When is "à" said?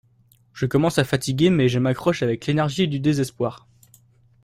0.97-1.03